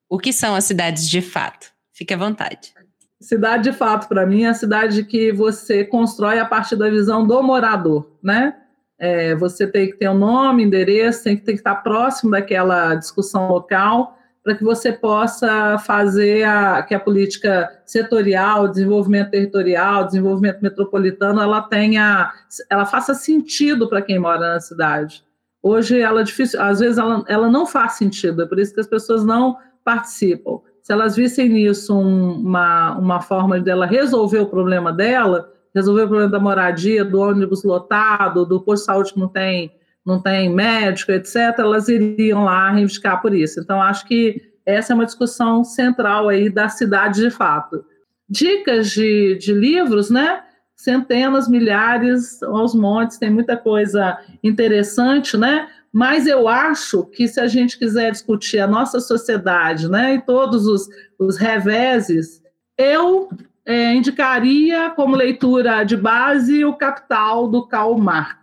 [0.07, 1.71] o que são as cidades de fato?
[1.91, 2.71] Fique à vontade.
[3.19, 7.25] Cidade de fato, para mim, é a cidade que você constrói a partir da visão
[7.25, 8.55] do morador, né?
[8.99, 12.93] É, você tem que ter um nome, endereço, tem que, tem que estar próximo daquela
[12.93, 20.61] discussão local para que você possa fazer a, que a política setorial, desenvolvimento territorial, desenvolvimento
[20.61, 22.31] metropolitano, ela tenha,
[22.69, 25.23] ela faça sentido para quem mora na cidade.
[25.61, 28.79] Hoje ela é difícil, às vezes ela, ela não faz sentido, é por isso que
[28.79, 30.61] as pessoas não participam.
[30.81, 36.07] Se elas vissem nisso um, uma, uma forma dela resolver o problema dela, resolver o
[36.07, 39.71] problema da moradia, do ônibus lotado, do posto de saúde que não tem,
[40.09, 43.59] não tem médico, etc., elas iriam lá reivindicar por isso.
[43.59, 47.85] Então, acho que essa é uma discussão central aí da cidade de fato.
[48.27, 50.41] Dicas de, de livros, né?
[50.75, 55.67] Centenas, milhares aos montes, tem muita coisa interessante, né?
[55.91, 60.67] Mas eu acho que se a gente quiser discutir a nossa sociedade, né, e todos
[60.67, 60.87] os,
[61.17, 62.41] os reveses,
[62.77, 63.27] eu
[63.65, 68.38] é, indicaria como leitura de base o Capital do Karl Marx.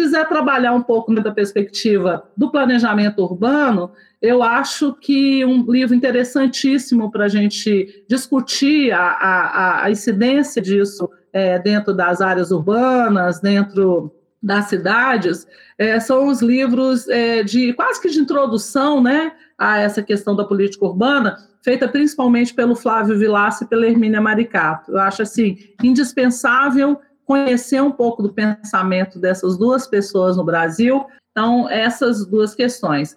[0.00, 3.90] Se quiser trabalhar um pouco da perspectiva do planejamento urbano,
[4.22, 11.06] eu acho que um livro interessantíssimo para a gente discutir a, a, a incidência disso
[11.34, 14.10] é, dentro das áreas urbanas, dentro
[14.42, 15.46] das cidades,
[15.76, 20.46] é, são os livros é, de quase que de introdução né, a essa questão da
[20.46, 24.92] política urbana, feita principalmente pelo Flávio Vilaça e pela Hermínia Maricato.
[24.92, 26.98] Eu acho assim indispensável
[27.30, 31.06] conhecer um pouco do pensamento dessas duas pessoas no Brasil.
[31.30, 33.16] Então, essas duas questões.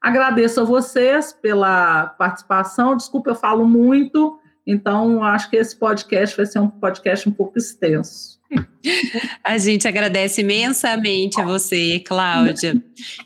[0.00, 2.96] Agradeço a vocês pela participação.
[2.96, 7.56] Desculpa, eu falo muito, então acho que esse podcast vai ser um podcast um pouco
[7.56, 8.40] extenso.
[9.46, 12.74] A gente agradece imensamente a você, Cláudia.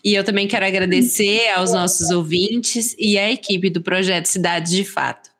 [0.04, 4.84] E eu também quero agradecer aos nossos ouvintes e à equipe do projeto Cidade de
[4.84, 5.30] Fato.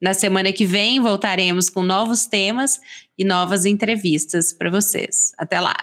[0.00, 2.80] Na semana que vem voltaremos com novos temas
[3.18, 5.32] e novas entrevistas para vocês.
[5.36, 5.74] Até lá.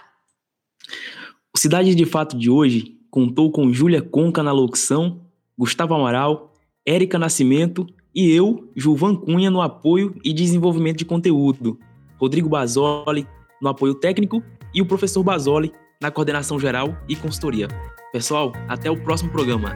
[1.54, 5.22] O Cidade de Fato de hoje contou com Júlia Conca na locução,
[5.56, 11.78] Gustavo Amaral, Érica Nascimento e eu, Gilvan Cunha, no apoio e desenvolvimento de conteúdo.
[12.18, 13.26] Rodrigo Basoli,
[13.60, 14.42] no apoio técnico,
[14.74, 17.68] e o professor Basoli na coordenação geral e consultoria.
[18.12, 19.74] Pessoal, até o próximo programa.